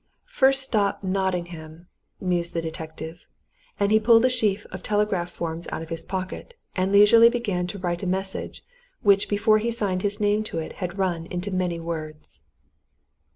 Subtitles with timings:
[0.25, 1.87] "First stop Nottingham!"
[2.19, 3.27] mused the detective.
[3.79, 7.67] And he pulled a sheaf of telegram forms out of his pocket, and leisurely began
[7.67, 8.65] to write a message
[9.03, 12.47] which before he signed his name to it had run into many words.